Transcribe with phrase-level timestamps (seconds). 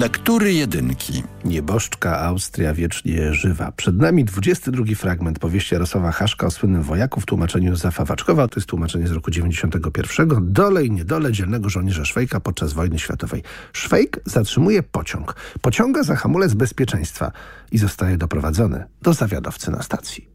[0.00, 1.22] Lektury jedynki.
[1.44, 3.72] Nieboszczka Austria wiecznie żywa.
[3.72, 8.48] Przed nami 22 fragment powieści Jarosława Haszka o słynnym wojaku w tłumaczeniu Józefa Waczkowa.
[8.48, 10.52] To jest tłumaczenie z roku 91.
[10.52, 13.42] Dole i niedole dzielnego żołnierza Szwejka podczas wojny światowej.
[13.72, 15.36] Szwejk zatrzymuje pociąg.
[15.60, 17.32] Pociąga za hamulec bezpieczeństwa
[17.72, 20.33] i zostaje doprowadzony do zawiadowcy na stacji.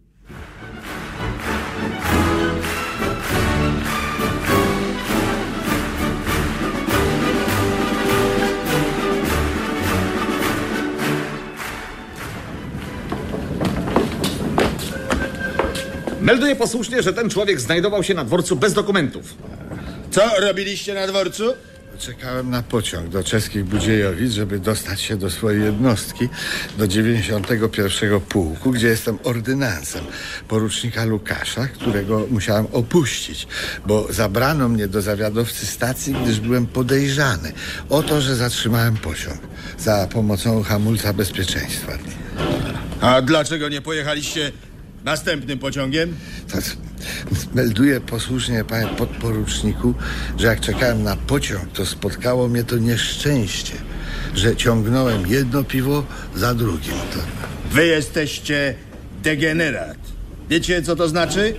[16.29, 19.33] Melduję posłusznie, że ten człowiek znajdował się na dworcu bez dokumentów.
[20.11, 21.53] Co robiliście na dworcu?
[21.99, 26.29] Czekałem na pociąg do czeskich Budziejowic, żeby dostać się do swojej jednostki,
[26.77, 30.03] do 91 pułku, gdzie jestem ordynansem
[30.47, 33.47] porucznika Lukasza, którego musiałem opuścić,
[33.85, 37.51] bo zabrano mnie do zawiadowcy stacji, gdyż byłem podejrzany
[37.89, 39.39] o to, że zatrzymałem pociąg
[39.77, 41.91] za pomocą hamulca bezpieczeństwa.
[43.01, 44.51] A dlaczego nie pojechaliście
[45.03, 46.15] następnym pociągiem?
[46.51, 46.57] To,
[47.53, 49.93] melduję posłusznie, panie podporuczniku,
[50.37, 53.73] że jak czekałem na pociąg, to spotkało mnie to nieszczęście,
[54.35, 56.03] że ciągnąłem jedno piwo
[56.35, 56.93] za drugim.
[56.93, 57.19] To...
[57.71, 58.75] Wy jesteście
[59.23, 59.97] degenerat.
[60.49, 61.55] Wiecie, co to znaczy?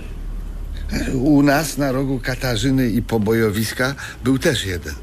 [1.13, 4.93] U nas na rogu Katarzyny i pobojowiska był też jeden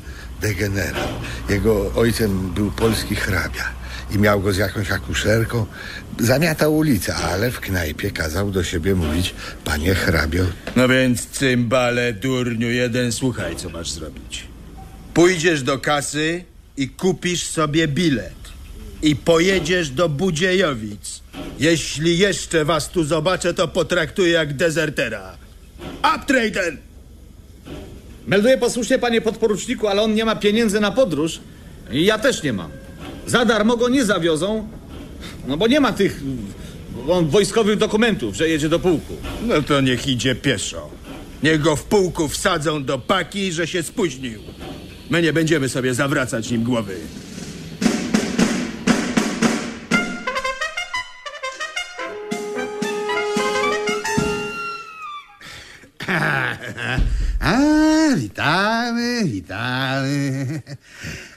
[0.41, 1.09] degenerat.
[1.49, 3.78] Jego ojcem był polski hrabia
[4.11, 5.67] i miał go z jakąś akuszerką.
[6.21, 10.45] Zamiatał ulicę, ale w knajpie kazał do siebie mówić panie hrabio.
[10.77, 14.47] No więc cymbale, durniu jeden, słuchaj, co masz zrobić.
[15.15, 16.45] Pójdziesz do kasy
[16.77, 18.35] i kupisz sobie bilet.
[19.03, 21.21] I pojedziesz do Budziejowic.
[21.59, 25.37] Jeśli jeszcze was tu zobaczę, to potraktuję jak dezertera.
[26.17, 26.79] Uptraden!
[28.27, 31.41] Melduję posłusznie, panie podporuczniku, ale on nie ma pieniędzy na podróż.
[31.91, 32.71] I ja też nie mam.
[33.29, 34.69] Za darmo go nie zawiozą,
[35.47, 36.21] no bo nie ma tych
[37.23, 39.15] wojskowych dokumentów, że jedzie do pułku.
[39.43, 40.91] No to niech idzie pieszo.
[41.43, 44.41] Niech go w pułku wsadzą do paki, że się spóźnił.
[45.11, 46.97] My nie będziemy sobie zawracać nim głowy.
[57.41, 57.57] A,
[58.17, 60.63] witamy, witamy.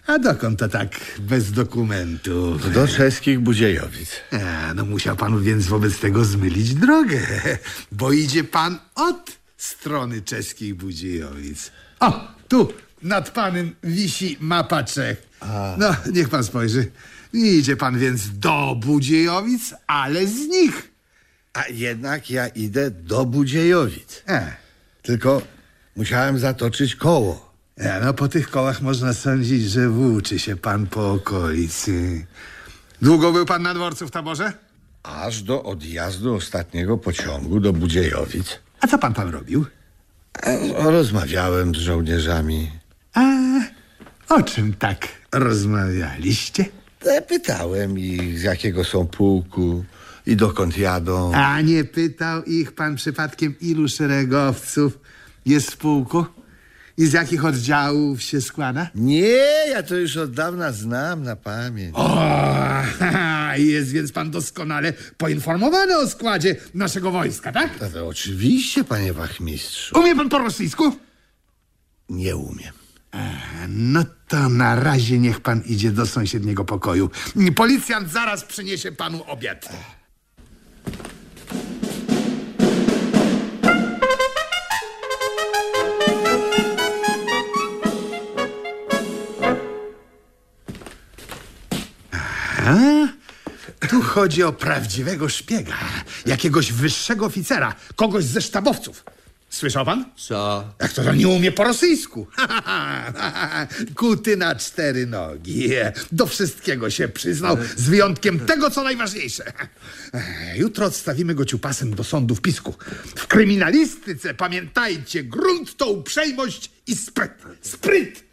[0.07, 0.89] A dokąd to tak
[1.19, 2.73] bez dokumentów?
[2.73, 4.09] Do czeskich Budziejowic.
[4.31, 7.19] A, no musiał pan więc wobec tego zmylić drogę,
[7.91, 11.71] bo idzie pan od strony czeskich Budziejowic.
[11.99, 15.27] O, tu nad panem wisi mapa Czech.
[15.77, 16.91] No, niech pan spojrzy.
[17.33, 20.91] Idzie pan więc do Budziejowic, ale z nich.
[21.53, 24.23] A jednak ja idę do Budziejowic.
[24.27, 24.53] E,
[25.01, 25.41] Tylko
[25.95, 27.50] musiałem zatoczyć koło.
[27.81, 32.25] E, no po tych kołach można sądzić, że włóczy się pan po okolicy.
[33.01, 34.53] Długo był pan na dworcu w taborze?
[35.03, 38.59] Aż do odjazdu ostatniego pociągu do Budziejowic.
[38.81, 39.65] A co pan tam robił?
[40.79, 42.71] A Rozmawiałem z żołnierzami.
[43.13, 43.21] A
[44.29, 46.65] o czym tak rozmawialiście?
[47.05, 49.85] E, Pytałem ich, z jakiego są pułku
[50.25, 51.33] i dokąd jadą.
[51.35, 54.99] A nie pytał ich pan przypadkiem, ilu szeregowców
[55.45, 56.25] jest w pułku?
[56.97, 58.89] I z jakich oddziałów się składa?
[58.95, 61.95] Nie, ja to już od dawna znam na pamięć.
[61.95, 62.15] O,
[62.99, 67.69] haha, jest więc pan doskonale poinformowany o składzie naszego wojska, tak?
[68.07, 69.99] Oczywiście, panie wachmistrzu.
[69.99, 70.95] Umie pan po rosyjsku?
[72.09, 72.73] Nie umiem.
[73.67, 77.09] No to na razie niech pan idzie do sąsiedniego pokoju.
[77.55, 79.69] Policjant zaraz przyniesie panu obiad.
[92.71, 93.07] A?
[93.87, 95.77] Tu chodzi o prawdziwego szpiega,
[96.25, 99.03] jakiegoś wyższego oficera, kogoś ze sztabowców.
[99.49, 100.05] Słyszał pan?
[100.17, 100.67] Co?
[100.79, 102.27] Jak to, to nie umie po rosyjsku?
[103.95, 105.69] Kuty na cztery nogi.
[106.11, 109.53] Do wszystkiego się przyznał, z wyjątkiem tego, co najważniejsze.
[110.55, 112.73] Jutro odstawimy go ciupasem do sądu w Pisku.
[113.15, 117.31] W kryminalistyce, pamiętajcie, grunt to uprzejmość i spryt.
[117.61, 118.23] Spryt!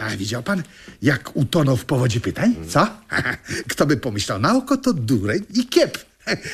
[0.00, 0.62] A widział pan,
[1.02, 2.54] jak utonął w powodzi pytań?
[2.68, 2.88] Co?
[3.70, 5.98] Kto by pomyślał, na oko to dureń i kiep.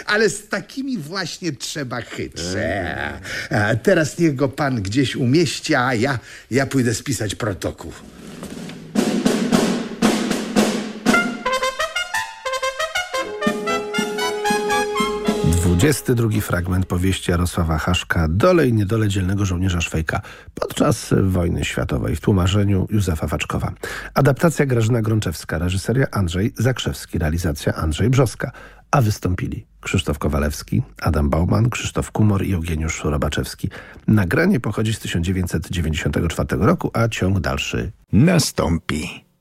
[0.07, 3.19] Ale z takimi właśnie trzeba chytrze.
[3.51, 6.19] A teraz niech go pan gdzieś umieści, a ja,
[6.51, 7.93] ja pójdę spisać protokół.
[15.83, 20.21] 22 fragment powieści Jarosława Haszka Dole i niedole dzielnego żołnierza Szwejka
[20.55, 23.73] podczas wojny światowej w tłumaczeniu Józefa Waczkowa.
[24.15, 28.53] Adaptacja Grażyna Grączewska, reżyseria Andrzej Zakrzewski, realizacja Andrzej Brzoska.
[28.91, 33.69] A wystąpili Krzysztof Kowalewski, Adam Bauman, Krzysztof Kumor i Eugeniusz Robaczewski.
[34.09, 39.32] Nagranie pochodzi z 1994 roku, a ciąg dalszy Nastąpi.